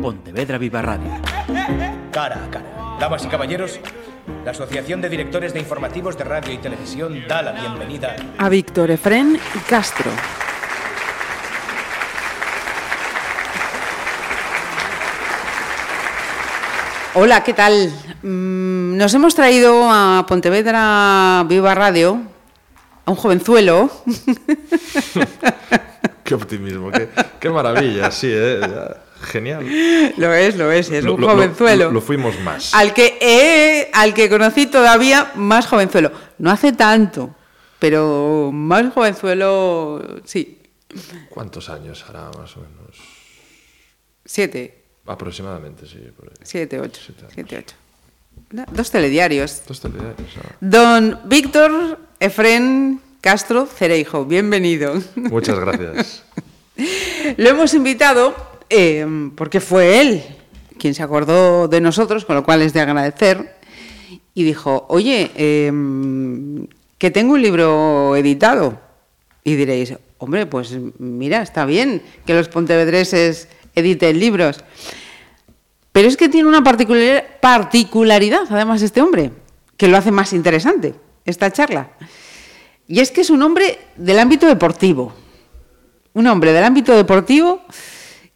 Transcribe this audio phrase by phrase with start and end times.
[0.00, 1.10] Pontevedra Viva Radio.
[2.10, 2.96] Cara a cara.
[2.98, 3.78] Damas y caballeros,
[4.44, 8.90] la Asociación de Directores de Informativos de Radio y Televisión da la bienvenida a Víctor
[8.90, 10.10] Efrén Castro.
[17.14, 17.92] Hola, ¿qué tal?
[18.22, 22.22] Mm, nos hemos traído a Pontevedra Viva Radio
[23.04, 23.90] a un jovenzuelo.
[26.24, 26.90] qué optimismo,
[27.38, 28.60] qué, maravilla, sí, ¿eh?
[29.20, 29.66] Genial.
[30.16, 31.90] Lo es, lo es, es un jovenzuelo.
[31.90, 32.74] Lo, fuimos más.
[32.74, 36.12] Al que, al que conocí todavía más jovenzuelo.
[36.38, 37.34] No hace tanto,
[37.78, 40.58] pero más jovenzuelo, sí.
[41.28, 42.96] ¿Cuántos años hará más o menos?
[44.24, 44.84] Siete.
[45.06, 45.98] Aproximadamente, sí.
[46.42, 47.00] Siete, ocho.
[47.32, 47.74] Siete, ocho.
[48.72, 49.62] Dos telediarios.
[49.66, 50.30] Dos telediarios.
[50.38, 50.56] Ah.
[50.60, 54.94] Don Víctor Efren Castro Cereijo, bienvenido.
[55.14, 56.24] Muchas gracias.
[57.36, 58.34] Lo hemos invitado
[58.70, 60.22] eh, porque fue él
[60.78, 63.54] quien se acordó de nosotros, con lo cual es de agradecer,
[64.34, 66.66] y dijo, oye, em,
[66.98, 68.80] que tengo un libro editado.
[69.44, 74.64] Y diréis, hombre, pues mira, está bien que los pontevedreses editen libros.
[75.92, 79.32] Pero es que tiene una particularidad, además, este hombre,
[79.76, 81.90] que lo hace más interesante, esta charla.
[82.86, 85.12] Y es que es un hombre del ámbito deportivo.
[86.12, 87.62] Un hombre del ámbito deportivo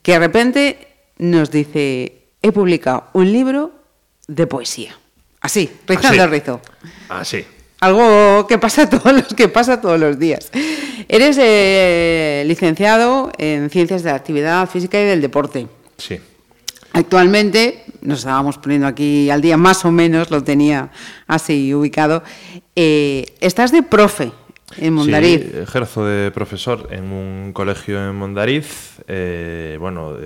[0.05, 3.73] que de repente nos dice, he publicado un libro
[4.29, 4.95] de poesía.
[5.41, 6.61] Así, rizando el rizo.
[7.09, 7.43] Así.
[7.81, 10.51] Algo que pasa todos los que pasa todos los días.
[11.09, 15.69] Eres eh, licenciado en Ciencias de la Actividad Física y del Deporte.
[15.97, 16.21] Sí.
[16.93, 20.91] Actualmente, nos estábamos poniendo aquí al día, más o menos lo tenía
[21.27, 22.23] así ubicado.
[22.77, 24.33] Eh, estás de profe
[24.77, 25.41] en Mondariz.
[25.41, 29.01] Sí, ejerzo de profesor en un colegio en Mondariz.
[29.09, 30.17] Eh, bueno,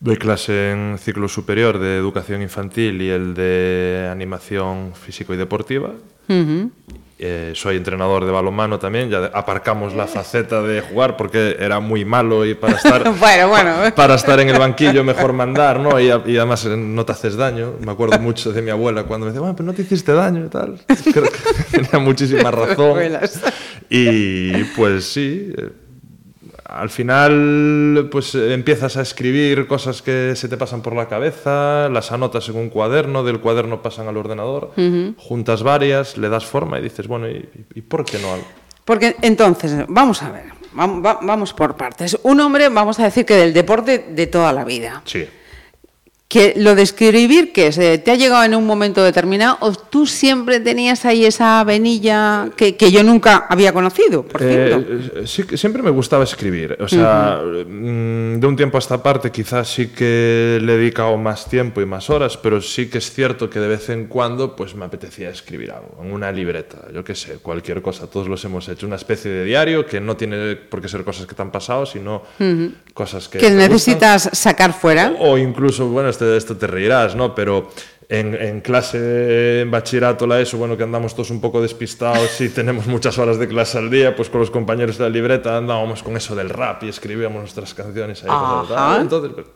[0.00, 5.92] doy clase en ciclo superior de educación infantil y el de animación físico y deportiva.
[7.24, 12.04] Eh, soy entrenador de balonmano también, ya aparcamos la faceta de jugar porque era muy
[12.04, 13.04] malo y para estar,
[13.94, 16.00] para estar en el banquillo mejor mandar, ¿no?
[16.00, 17.74] Y, además eh, no te haces daño.
[17.78, 20.46] Me acuerdo mucho de mi abuela cuando me decía, bueno, pero no te hiciste daño
[20.46, 20.80] y tal.
[21.12, 22.98] Creo que tenía muchísima razón.
[23.88, 25.70] y pues sí, eh,
[26.72, 32.12] al final pues empiezas a escribir cosas que se te pasan por la cabeza, las
[32.12, 34.72] anotas en un cuaderno, del cuaderno pasan al ordenador,
[35.16, 38.46] juntas varias, le das forma y dices, bueno, ¿y, por qué no algo?
[38.84, 42.18] Porque entonces, vamos a ver, vamos por partes.
[42.22, 45.02] Un hombre, vamos a decir que del deporte de toda la vida.
[45.04, 45.26] Sí
[46.32, 50.06] que lo de escribir, que se te ha llegado en un momento determinado, o tú
[50.06, 55.90] siempre tenías ahí esa venilla que, yo nunca había conocido, por eh, sí, siempre me
[55.90, 56.78] gustaba escribir.
[56.80, 61.18] O sea, mm, de un tiempo a esta parte quizás sí que le he dedicado
[61.18, 64.56] más tiempo y más horas, pero sí que es cierto que de vez en cuando
[64.56, 68.42] pues me apetecía escribir algo, en una libreta, yo qué sé, cualquier cosa, todos los
[68.46, 71.42] hemos hecho, una especie de diario que no tiene por qué ser cosas que te
[71.42, 72.22] han pasado, sino
[72.94, 73.36] cosas que...
[73.36, 75.12] Que necesitas sacar fuera.
[75.18, 77.34] O, incluso, bueno, de esto te reirás, ¿no?
[77.34, 77.70] Pero
[78.08, 82.86] en, clase, en bachillerato, la ESO, bueno, que andamos todos un poco despistados y tenemos
[82.86, 86.16] muchas horas de clase al día, pues con los compañeros de la libreta andábamos con
[86.16, 89.00] eso del rap y escribíamos nuestras canciones ahí.
[89.00, 89.46] Entonces, pues,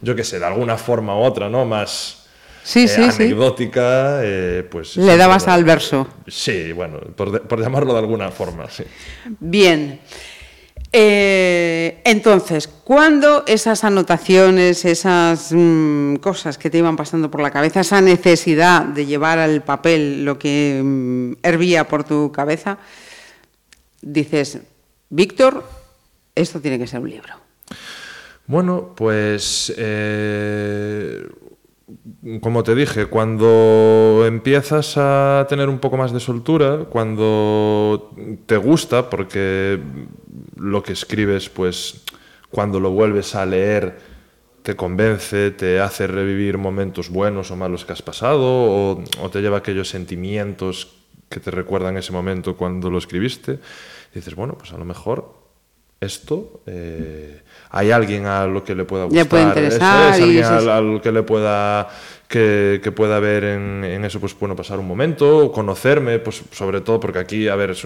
[0.00, 1.64] yo qué sé, de alguna forma u otra, ¿no?
[1.64, 2.20] Más...
[2.62, 4.96] Sí, eh, anecdótica, eh, pues...
[4.96, 6.08] Le dabas al verso.
[6.26, 8.84] Sí, bueno, por, por llamarlo de alguna forma, sí.
[9.38, 10.00] Bien.
[10.96, 17.80] Eh, entonces, ¿cuándo esas anotaciones, esas mm, cosas que te iban pasando por la cabeza,
[17.80, 22.78] esa necesidad de llevar al papel lo que mm, hervía por tu cabeza,
[24.02, 24.60] dices,
[25.10, 25.64] Víctor,
[26.32, 27.34] esto tiene que ser un libro?
[28.46, 31.26] Bueno, pues eh,
[32.40, 38.12] como te dije, cuando empiezas a tener un poco más de soltura, cuando
[38.46, 39.80] te gusta, porque
[40.64, 42.02] lo que escribes, pues
[42.50, 43.98] cuando lo vuelves a leer,
[44.62, 49.58] te convence, te hace revivir momentos buenos o malos que has pasado, o, te lleva
[49.58, 50.94] aquellos sentimientos
[51.28, 53.58] que te recuerdan ese momento cuando lo escribiste,
[54.14, 55.43] dices, bueno, pues a lo mejor
[56.04, 57.40] esto eh,
[57.70, 61.10] hay alguien a lo que le pueda gustar, le puede interesar, alguien a, lo que
[61.10, 61.88] le pueda
[62.28, 67.18] que, pueda ver en, eso, pues bueno, pasar un momento, conocerme, pues sobre todo porque
[67.18, 67.84] aquí, a ver, es,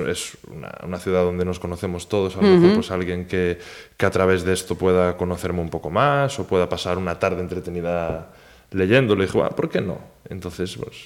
[0.49, 3.59] una, ciudad donde nos conocemos todos, a lo mejor pues alguien que,
[3.97, 7.41] que, a través de esto pueda conocerme un poco más o pueda pasar una tarde
[7.41, 8.29] entretenida
[8.71, 9.23] leyéndolo.
[9.23, 9.99] Y dije, bueno, ¿por qué no?
[10.29, 10.97] Entonces, pues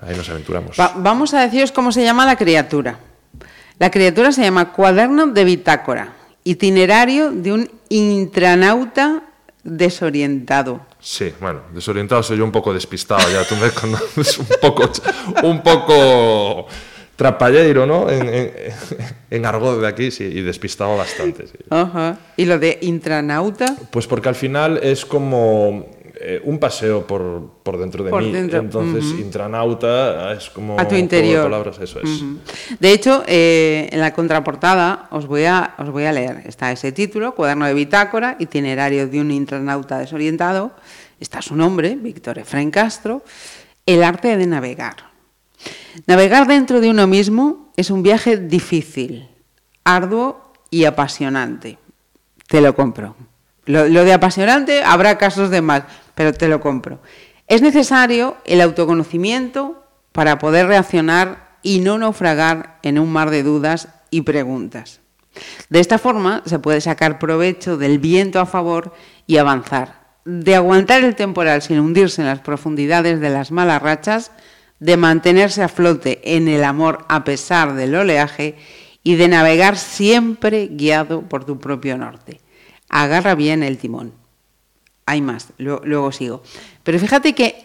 [0.00, 0.76] ahí nos aventuramos.
[0.96, 2.98] vamos a deciros cómo se llama la criatura.
[3.78, 6.12] La criatura se llama Cuaderno de Bitácora,
[6.48, 9.22] itinerario de un intranauta
[9.62, 10.80] desorientado.
[10.98, 14.90] Sí, bueno, desorientado soy yo un poco despistado, ya tú me conoces un poco,
[15.42, 16.66] un poco
[17.16, 18.08] trapalleiro, ¿no?
[18.08, 18.52] En, en,
[19.30, 21.46] en argot de aquí, sí, y despistado bastante.
[21.48, 21.58] Sí.
[21.68, 22.18] Ajá.
[22.36, 23.76] ¿Y lo de intranauta?
[23.90, 25.86] Pues porque al final es como
[26.20, 28.32] eh, un paseo por, por dentro de Por mí.
[28.32, 30.78] dentro, Entonces, intranauta es como...
[30.78, 31.44] A tu interior.
[31.44, 32.22] palabras, eso es.
[32.80, 36.42] De hecho, eh, en la contraportada os voy, a, os voy a leer.
[36.46, 40.72] Está ese título, Cuaderno de Bitácora, Itinerario de un intranauta desorientado.
[41.20, 43.22] Está su nombre, Víctor Efraín Castro.
[43.86, 44.96] El arte de navegar.
[46.06, 49.28] Navegar dentro de uno mismo es un viaje difícil,
[49.84, 51.78] arduo y apasionante.
[52.46, 53.16] Te lo compro.
[53.64, 55.82] Lo, lo de apasionante habrá casos de más,
[56.18, 57.00] pero te lo compro.
[57.46, 63.86] Es necesario el autoconocimiento para poder reaccionar y no naufragar en un mar de dudas
[64.10, 64.98] y preguntas.
[65.68, 68.92] De esta forma se puede sacar provecho del viento a favor
[69.28, 74.32] y avanzar, de aguantar el temporal sin hundirse en las profundidades de las malas rachas,
[74.80, 78.56] de mantenerse a flote en el amor a pesar del oleaje
[79.04, 82.40] y de navegar siempre guiado por tu propio norte.
[82.88, 84.17] Agarra bien el timón.
[85.08, 86.42] Hay más, luego, sigo.
[86.82, 87.64] Pero fíjate que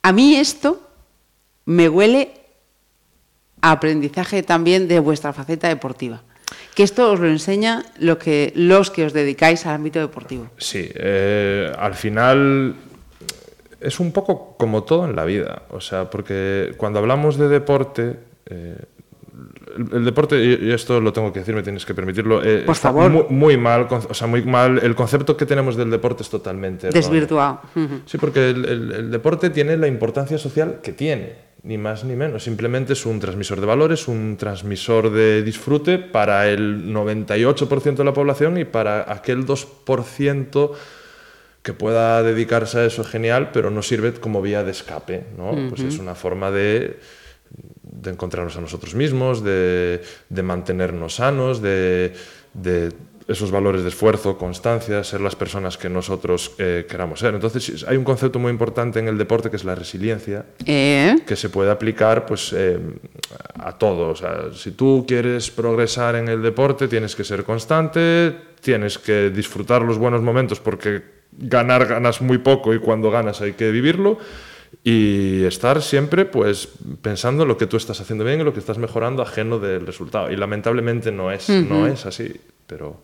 [0.00, 0.80] a mí esto
[1.66, 2.32] me huele
[3.60, 6.22] a aprendizaje también de vuestra faceta deportiva.
[6.74, 10.48] Que esto os lo enseña lo que, los que os dedicáis al ámbito deportivo.
[10.56, 12.76] Sí, eh, al final
[13.78, 15.64] es un poco como todo en la vida.
[15.68, 18.16] O sea, porque cuando hablamos de deporte,
[18.46, 18.76] eh,
[19.76, 22.76] el, el deporte, y esto lo tengo que decir, me tienes que permitirlo, eh, Por
[22.76, 23.10] favor.
[23.10, 24.78] Muy, muy mal, o sea, muy mal.
[24.82, 26.88] El concepto que tenemos del deporte es totalmente.
[26.90, 27.60] Desvirtuado.
[28.06, 32.16] Sí, porque el, el- el deporte tiene la importancia social que tiene, ni más ni
[32.16, 32.42] menos.
[32.44, 38.12] Simplemente es un transmisor de valores, un transmisor de disfrute para el 98% de la
[38.14, 40.70] población y para aquel 2%
[41.62, 45.68] que pueda dedicarse a eso genial, pero no sirve como vía de escape, ¿no?
[45.68, 46.98] Pues es una forma de,
[48.00, 52.12] de encontrarnos a nosotros mismos, de, de mantenernos sanos, de,
[52.54, 52.92] de
[53.30, 57.32] esos valores de esfuerzo, constancia, ser las personas que nosotros eh, queramos ser.
[57.34, 61.16] Entonces, hay un concepto muy importante en el deporte que es la resiliencia, ¿Eh?
[61.24, 62.80] que se puede aplicar pues, eh,
[63.54, 64.08] a todo.
[64.08, 69.30] O sea, si tú quieres progresar en el deporte, tienes que ser constante, tienes que
[69.30, 74.18] disfrutar los buenos momentos porque ganar ganas muy poco y cuando ganas hay que vivirlo
[74.84, 76.68] y estar siempre pues
[77.02, 79.86] pensando en lo que tú estás haciendo bien y lo que estás mejorando ajeno del
[79.86, 80.30] resultado.
[80.30, 82.32] Y lamentablemente no es, no es así,
[82.66, 83.02] pero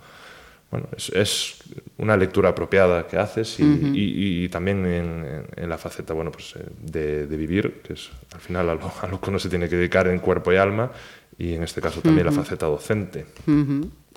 [0.71, 1.57] bueno, es, es
[1.99, 3.63] una lectura apropiada que haces y,
[3.95, 8.11] y- y también en, en- la faceta bueno, pues, eh, de, de vivir, que es
[8.35, 10.57] al final a lo, a lo que uno se tiene que dedicar en cuerpo y
[10.57, 10.91] alma,
[11.39, 13.27] y en este caso también la faceta docente.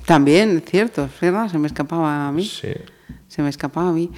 [0.06, 2.46] También, cierto, verdad, se me escapaba a mí.
[2.46, 2.70] Sí.
[3.28, 4.10] Se me escapaba a mí.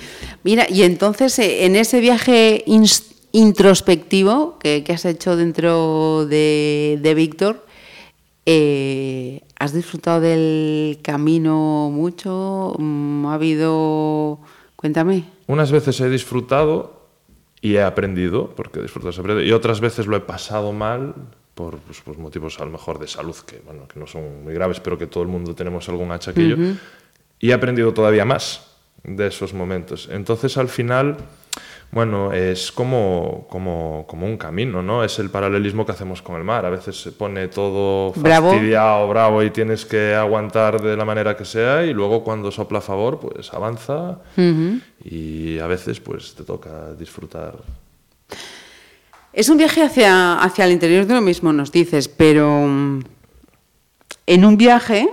[0.44, 2.63] Mira, y entonces eh, en ese viaje
[3.31, 7.66] introspectivo que, que has hecho dentro de, de Víctor,
[8.45, 12.75] eh, ¿has disfrutado del camino mucho?
[12.78, 14.39] Mm, ¿Ha habido...
[14.75, 15.25] Cuéntame.
[15.48, 17.01] Unas veces he disfrutado
[17.62, 21.13] y he aprendido, porque disfrutas aprende, y otras veces lo he pasado mal
[21.54, 24.54] por pues, pues, motivos a lo mejor de salud, que, bueno, que no son muy
[24.54, 26.57] graves, pero que todo el mundo tenemos algún achaquillo,
[27.39, 28.72] y he aprendido todavía más
[29.04, 30.10] de esos momentos.
[30.12, 31.18] Entonces, al final,
[31.92, 35.04] bueno, es como, como, como un camino, ¿no?
[35.04, 36.66] Es el paralelismo que hacemos con el mar.
[36.66, 41.44] A veces se pone todo fastidiado, bravo, y tienes que aguantar de la manera que
[41.44, 44.19] sea, y luego cuando sopla a favor, pues avanza,
[45.04, 47.56] y a veces pues te toca disfrutar.
[49.33, 53.00] Es un viaje hacia, hacia el interior de uno mismo, nos dices, pero mm,
[54.28, 55.10] en un viaje,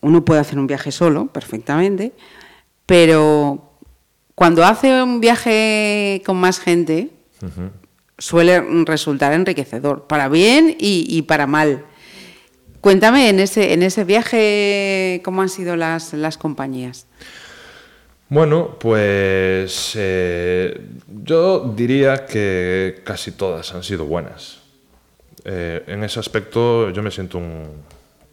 [0.00, 2.12] uno puede hacer un viaje solo, perfectamente,
[2.84, 3.65] pero
[4.36, 7.08] cuando hace un viaje con más gente,
[8.18, 11.84] suele resultar enriquecedor, para bien y, y para mal.
[12.82, 17.06] Cuéntame en ese, en ese viaje cómo han sido las, las compañías.
[18.28, 20.82] Bueno, pues eh,
[21.24, 24.58] yo diría que casi todas han sido buenas.
[25.44, 27.70] Eh, en ese aspecto yo me siento un,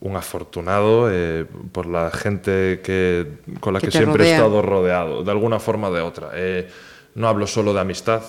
[0.05, 3.25] un afortunado eh, por la gente que,
[3.61, 4.35] con la Que siempre he rodea.
[4.35, 6.31] estado rodeado, de alguna forma o de otra.
[6.33, 6.67] Eh,
[7.15, 8.21] no hablo solo de amistad,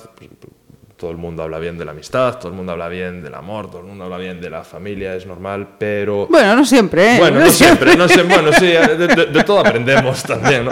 [0.97, 3.67] todo el mundo habla bien de la amistad, todo el mundo habla bien del amor,
[3.69, 6.29] todo el mundo habla bien de la familia, es normal, pero...
[6.29, 7.19] Bueno, no siempre, ¿eh?
[7.19, 10.71] Bueno, no siempre, no sé, bueno, sí, de, de- de todo aprendemos también, ¿no?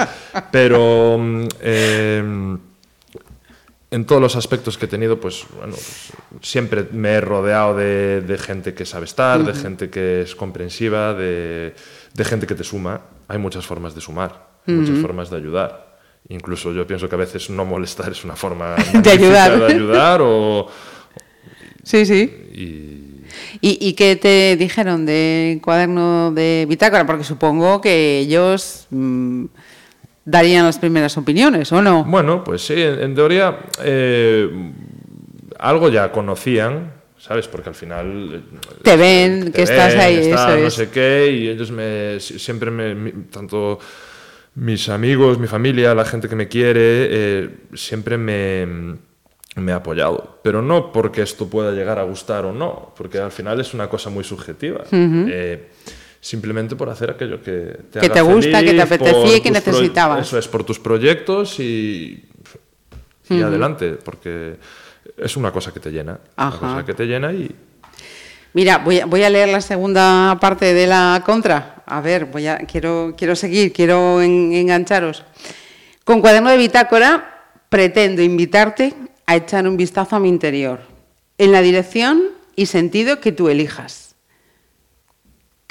[0.53, 2.57] Pero mm, eh,
[3.93, 8.23] en todos los aspectos que he tenido, pues bueno, pues, siempre me he rodeado de,
[8.23, 11.75] de gente que sabe estar, de gente que es comprensiva, de,
[12.15, 13.03] de gente que te suma.
[13.29, 15.99] Hay muchas formas de sumar, muchas formas de ayudar.
[16.29, 19.59] incluso yo pienso que a veces no molestar es una forma De ayudar.
[19.59, 20.69] de ayudar o,
[21.85, 22.31] Sí, sí.
[22.55, 23.03] y
[23.61, 27.07] ¿Y, y qué te dijeron de cuaderno de bitácora?
[27.07, 29.45] Porque supongo que ellos mm,
[30.25, 32.05] darían las primeras opiniones, ¿o no?
[32.05, 34.49] Bueno, pues sí, en, teoría eh,
[35.59, 37.49] algo ya conocían, ¿sabes?
[37.49, 38.31] Porque al final...
[38.35, 40.75] eh, Te ven, que estás ahí, estás, eso no es.
[40.75, 43.13] sé qué, y ellos me, si- siempre me...
[43.31, 43.79] tanto
[44.55, 48.67] mis amigos, mi familia, la gente que me quiere, eh, siempre me,
[49.57, 50.41] me ha apoyado.
[50.45, 53.89] Pero no porque esto pueda llegar a gustar o no, porque al final es una
[53.89, 54.83] cosa muy subjetiva.
[54.93, 55.71] Eh,
[56.23, 59.51] simplemente por hacer aquello que te, Que haga te gusta, que te apetecía y que
[59.51, 60.25] necesitabas.
[60.27, 62.25] Eso es, por tus proyectos y,
[63.29, 64.57] y adelante, porque
[65.17, 66.21] es una cosa que te llena.
[66.37, 66.59] Ajá.
[66.59, 67.51] Una cosa que te llena y...
[68.55, 71.83] Mira, voy a, voy a leer la segunda parte de la contra.
[71.87, 75.25] A ver, voy a, quiero, quiero seguir, quiero en- engancharos.
[76.05, 78.95] Con cuaderno de bitácora pretendo invitarte
[79.27, 80.81] a echar un vistazo a mi interior,
[81.39, 82.23] en la dirección
[82.55, 84.12] y sentido que tú elijas.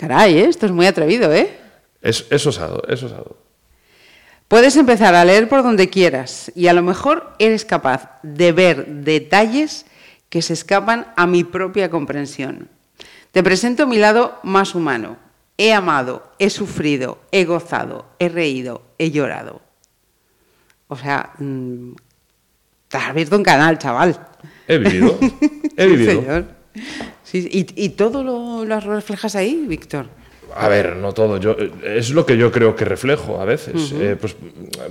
[0.01, 0.46] Caray, ¿eh?
[0.50, 1.60] esto es muy atrevido, ¿eh?
[2.01, 3.38] Es, es osado, es osado.
[4.48, 8.88] Puedes empezar a leer por donde quieras y a lo mejor eres capaz de ver
[8.88, 9.86] detalles
[10.29, 12.67] que se escapan a mi propia comprensión.
[13.31, 15.17] Te presento mi lado más humano.
[15.55, 19.62] He amado, he sufrido, he gozado, he reído, he llorado.
[20.88, 21.91] O sea, mm,
[22.88, 24.20] te has abierto un canal, chaval.
[24.67, 25.20] He vivido,
[25.77, 26.22] he vivido.
[26.22, 26.46] señor.
[27.31, 30.07] Sí, ¿y, y todo lo, lo reflejas ahí, Víctor?
[30.53, 31.38] A ver, no todo.
[31.38, 33.93] Yo, eh, es lo que yo creo que reflejo a veces.
[33.95, 34.35] Eh, pues,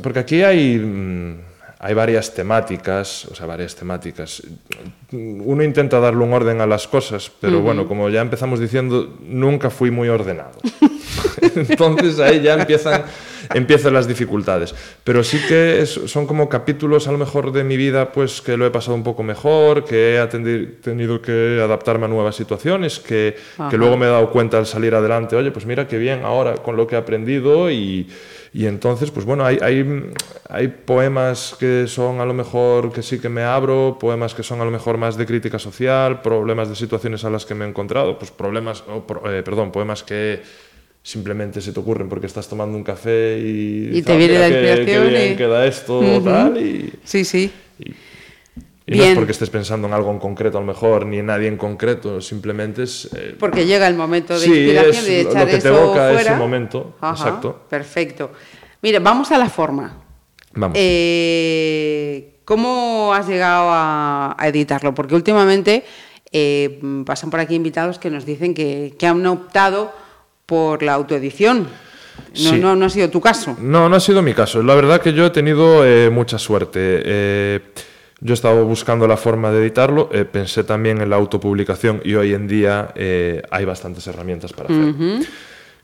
[0.02, 1.34] porque aquí hay, mm,
[1.80, 4.42] hay varias temáticas, o sea, varias temáticas.
[5.12, 9.68] Uno intenta darle un orden a las cosas, pero bueno, como ya empezamos diciendo, nunca
[9.68, 10.58] fui muy ordenado.
[11.42, 13.02] Entonces ahí ya empiezan,
[13.54, 14.74] empiezan las dificultades.
[15.04, 18.56] Pero sí que es- son como capítulos a lo mejor de mi vida pues que
[18.56, 20.26] lo he pasado un poco mejor, que he
[20.82, 23.36] tenido que adaptarme a nuevas situaciones, que,
[23.70, 26.54] que luego me he dado cuenta al salir adelante, oye, pues mira qué bien ahora
[26.54, 28.08] con lo que he aprendido y,
[28.52, 30.10] y entonces, pues bueno, hay, hay,
[30.48, 34.60] hay poemas que son a lo mejor que sí que me abro, poemas que son
[34.60, 37.68] a lo mejor más de crítica social, problemas de situaciones a las que me he
[37.68, 40.40] encontrado, pues problemas, o pro- eh, perdón, poemas que
[41.02, 44.48] simplemente se te ocurren porque estás tomando un café y, Y te "Ah, viene la
[44.48, 46.92] inspiración qué bien y- queda esto o tal y...
[47.04, 47.50] Sí, sí.
[48.86, 51.26] Y no es porque estés pensando en algo en concreto a lo mejor, ni en
[51.26, 53.08] nadie en concreto, simplemente es...
[53.14, 55.68] eh, Porque llega el momento de Sí, inspiración es de lo echar que te eso
[55.68, 57.62] evoca ese momento, exacto.
[57.70, 58.32] Perfecto.
[58.82, 60.02] Mira, vamos a la forma.
[60.54, 60.76] Vamos.
[60.80, 64.92] Eh, ¿Cómo has llegado a, a editarlo?
[64.92, 65.84] Porque últimamente
[66.32, 69.92] eh, pasan por aquí invitados que nos dicen que, que han optado
[70.50, 71.58] por la autoedición.
[71.62, 72.58] No, Sí.
[72.58, 73.56] no, no ha sido tu caso.
[73.60, 74.62] No, no ha sido mi caso.
[74.62, 76.78] La verdad que yo he tenido eh, mucha suerte.
[76.82, 77.60] Eh,
[78.20, 82.14] yo he estado buscando la forma de editarlo, eh, pensé también en la autopublicación y
[82.14, 85.24] hoy en día eh, hay bastantes herramientas para hacerlo.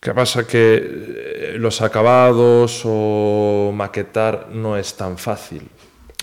[0.01, 0.47] ¿Qué pasa?
[0.47, 5.63] Que eh, los acabados o maquetar no es tan fácil.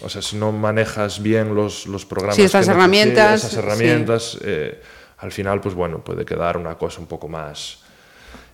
[0.03, 2.35] O sea, si no manejas bien los, los programas.
[2.35, 3.57] Sí, estas que herramientas, Esas sí.
[3.59, 4.79] herramientas, eh,
[5.17, 7.79] al final, pues bueno, puede quedar una cosa un poco más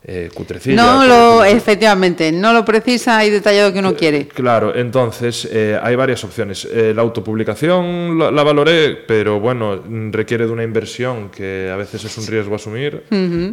[0.03, 0.75] eh, cutrecilla.
[0.75, 4.27] No lo, efectivamente, no lo precisa y detallado que uno quiere.
[4.27, 6.67] Claro, entonces eh, hay varias opciones.
[6.71, 12.03] Eh, la autopublicación la, la valoré, pero bueno, requiere de una inversión que a veces
[12.05, 13.03] es un riesgo asumir,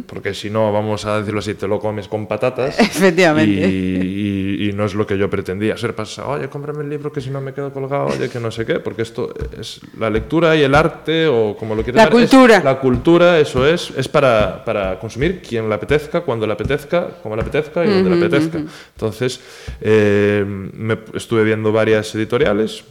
[0.07, 2.79] porque si no, vamos a decirlo así, te lo comes con patatas.
[2.79, 3.67] Efectivamente.
[3.67, 5.77] Y, y- y no es lo que yo pretendía.
[5.77, 8.51] Ser pasa, oye, cómprame el libro que si no me quedo colgado, oye, que no
[8.51, 12.09] sé qué, porque esto es la lectura y el arte, o como lo quieras La
[12.09, 12.61] ver, es- cultura.
[12.63, 17.35] la cultura, eso es, es para, para consumir quien le apetezca, cuando le apetezca, como
[17.35, 18.59] le apetezca y donde le apetezca.
[18.93, 19.39] Entonces,
[19.81, 22.83] eh, me estuve viendo varias editoriales.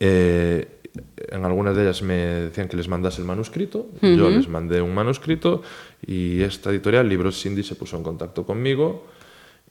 [0.00, 0.68] eh,
[1.28, 3.88] en algunas de ellas me decían que les mandase el manuscrito.
[4.00, 5.62] Yo les mandé un manuscrito
[6.06, 9.04] y esta editorial, Libros Cindy, se puso en contacto conmigo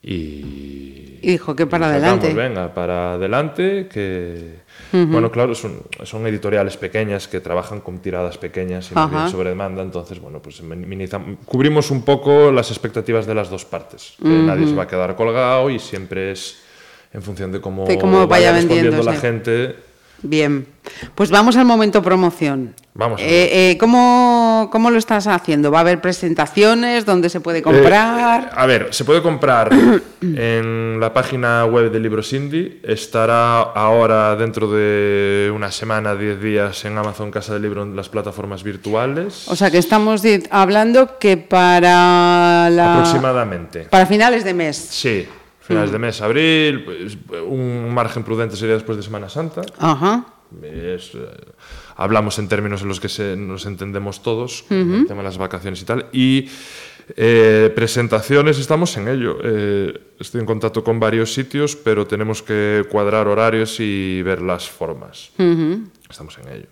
[0.06, 1.20] y...
[1.22, 2.34] Y dijo que para sacamos, adelante.
[2.36, 4.64] venga, para adelante, que...
[4.92, 9.82] Bueno, claro, son, son editoriales pequeñas que trabajan con tiradas pequeñas y bien sobre demanda,
[9.82, 10.62] entonces, bueno, pues
[11.46, 14.14] cubrimos un poco las expectativas de las dos partes.
[14.20, 16.62] Nadie se va a quedar colgado y siempre es
[17.12, 19.28] en función de cómo, De cómo vaya respondiendo la vendiéndose.
[19.28, 19.76] gente.
[20.22, 20.66] Bien,
[21.14, 22.74] pues vamos al momento promoción.
[22.98, 25.70] Vamos Eh, eh, ¿cómo, ¿Cómo lo estás haciendo?
[25.70, 27.06] ¿Va a haber presentaciones?
[27.06, 28.44] ¿Dónde se puede comprar?
[28.44, 29.70] Eh, a ver, se puede comprar
[30.22, 32.80] en la página web de Libros Indie.
[32.84, 38.08] Estará ahora dentro de una semana, 10 días en Amazon Casa del Libro en las
[38.08, 39.48] plataformas virtuales.
[39.50, 42.94] o sea que estamos hablando que para la...
[42.94, 43.82] aproximadamente.
[43.90, 44.78] Para finales de mes.
[44.78, 45.28] Sí,
[45.66, 47.18] finales de mes, abril, pues,
[47.48, 49.62] un margen prudente sería después de Semana Santa.
[49.78, 50.26] Ajá.
[50.62, 51.20] Es, eh,
[51.98, 55.82] hablamos en términos en los que se- nos entendemos todos, el tema de las vacaciones
[55.82, 56.06] y tal.
[56.14, 56.48] Y
[57.18, 59.38] eh, presentaciones, estamos en ello.
[59.44, 64.70] Eh, estoy en contacto con varios sitios, pero tenemos que cuadrar horarios y ver las
[64.70, 65.32] formas.
[66.10, 66.68] Estamos en ello.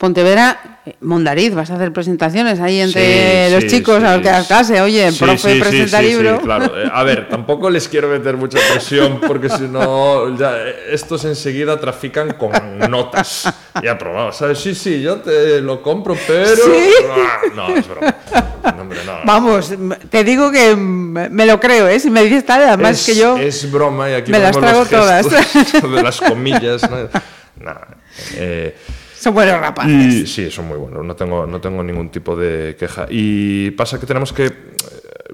[0.00, 4.12] Pontevedra, eh, Mondariz, vas a hacer presentaciones ahí entre Sí, los sí, chicos sí, a
[4.14, 4.80] los que das clase.
[4.80, 6.40] Oye, profe presenta sí, sí, libro.
[6.40, 6.72] claro.
[6.80, 11.26] Eh, A ver, tampoco les quiero meter mucha presión porque si no, ya, eh, estos
[11.26, 12.50] enseguida trafican con
[12.90, 13.52] notas.
[13.82, 14.58] Y aprobado, ¿sabes?
[14.58, 16.46] Sí, sí, yo te lo compro, pero.
[16.56, 16.90] ¿Sí?
[17.10, 18.14] Ah, No, es broma.
[18.74, 19.12] No, hombre, no.
[19.26, 19.74] Vamos,
[20.08, 22.00] te digo que me lo creo, ¿eh?
[22.00, 23.36] Si me dices tal, además es, que yo...
[23.36, 25.26] Es broma y aquí me las trago todas.
[25.82, 26.88] de las comillas.
[26.90, 26.96] ¿no?
[27.62, 27.74] Nah,
[28.36, 28.74] eh,
[29.20, 30.14] Son buenos rapaces.
[30.14, 33.06] Y sí, son muy buenos, no tengo, no tengo ningún tipo de queja.
[33.10, 34.52] Y pasa que tenemos que eh,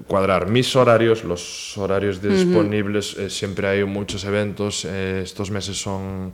[0.05, 6.33] cuadrar mis horarios, los horarios disponibles, eh, siempre hay muchos eventos, eh, estos meses son...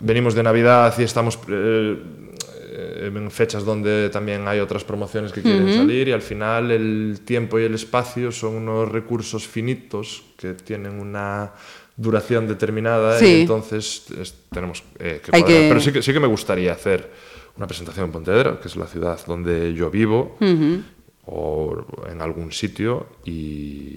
[0.00, 1.98] Venimos de Navidad y estamos eh,
[2.76, 7.20] eh, en fechas donde también hay otras promociones que quieren salir y al final el
[7.24, 11.52] tiempo y el espacio son unos recursos finitos que tienen una
[11.96, 13.26] duración determinada Sí.
[13.26, 15.48] y entonces es- tenemos eh, que cuadrar.
[15.48, 17.10] que- Pero sí que, sí que me gustaría hacer
[17.56, 20.36] una presentación en Pontevedra, que es la ciudad donde yo vivo,
[21.26, 23.94] o en algún sitio y,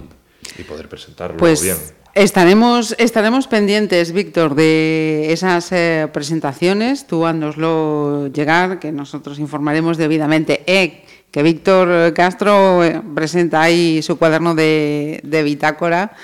[0.58, 1.76] y poder presentarlo Pues bien.
[2.14, 7.08] estaremos, estaremos pendientes, Víctor, de esas eh, presentaciones.
[7.08, 10.64] Tú hándoslo llegar, que nosotros informaremos debidamente.
[10.68, 12.80] Eh, que Víctor Castro
[13.14, 16.16] presenta ahí su cuaderno de, de bitácora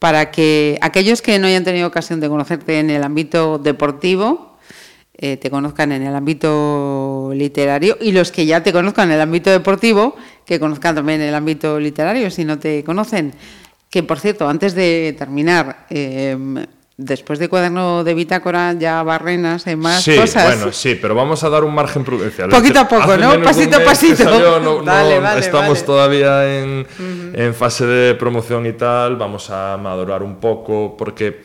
[0.00, 4.56] para que aquellos que no hayan tenido ocasión de conocerte en el ámbito deportivo,
[5.14, 9.20] eh, te conozcan en el ámbito literario y los que ya te conozcan en el
[9.20, 10.16] ámbito deportivo,
[10.46, 13.34] que conozcan también el ámbito literario si no te conocen.
[13.90, 16.66] Que por cierto, antes de terminar, eh,
[17.02, 20.44] después de cuaderno de bitácora ya barrenas hay más sí, cosas.
[20.56, 22.50] bueno, sí, pero vamos a dar un margen prudencial.
[22.50, 23.42] Poquito a poco, Hace ¿no?
[23.42, 24.16] Pasito a pasito.
[24.24, 25.86] salió, no- no Vale, vale, estamos vale.
[25.86, 26.86] todavía en,
[27.34, 29.16] en fase de promoción y tal.
[29.16, 31.42] Vamos a madurar un poco porque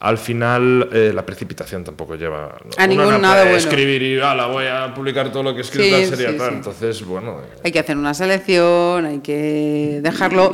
[0.00, 2.46] al final eh, la precipitación tampoco lleva.
[2.76, 3.56] A uno ningún no nada puede bueno.
[3.58, 6.54] escribir y ala, voy a publicar todo lo que he escrito, Sí, sería sí, tal.
[6.54, 7.40] Entonces, bueno.
[7.40, 10.52] eh, Hay que hacer una selección, hay que dejarlo,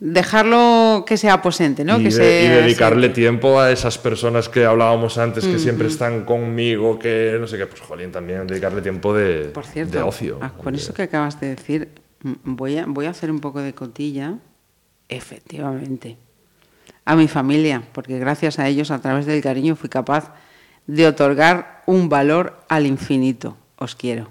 [0.00, 1.98] dejarlo que sea aposente, ¿no?
[1.98, 5.58] y, que de- se- y dedicarle se- tiempo a esas personas que hablábamos antes, que
[5.58, 9.96] siempre están conmigo, que no sé qué, pues jolín, también dedicarle tiempo de, Por cierto,
[9.98, 10.38] de ocio.
[10.40, 11.88] ah, con de- eso que acabas de decir,
[12.44, 14.34] voy a, voy a hacer un poco de cotilla,
[15.08, 16.16] efectivamente,
[17.04, 20.32] a mi familia, porque gracias a ellos, a través del cariño, fui capaz
[20.86, 23.56] de otorgar un valor al infinito.
[23.76, 24.28] Os quiero.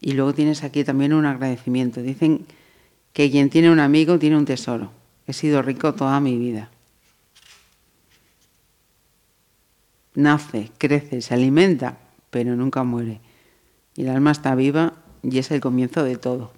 [0.00, 2.00] Y luego tienes aquí también un agradecimiento.
[2.02, 2.46] Dicen
[3.16, 4.92] que quien tiene un amigo tiene un tesoro.
[5.26, 6.68] He sido rico toda mi vida.
[10.12, 11.96] Nace, crece, se alimenta,
[12.28, 13.22] pero nunca muere.
[13.94, 16.52] Y el alma está viva y es el comienzo de todo.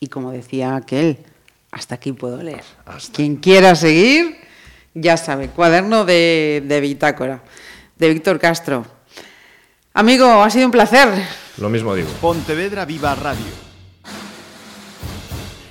[0.00, 1.18] Y como decía aquel,
[1.70, 2.64] hasta aquí puedo leer.
[3.12, 4.38] Quien quiera seguir,
[4.92, 7.44] ya sabe, cuaderno de, de bitácora,
[7.96, 8.84] de Víctor Castro.
[9.94, 11.08] Amigo, ha sido un placer.
[11.58, 12.08] Lo mismo digo.
[12.20, 13.65] Pontevedra Viva Radio.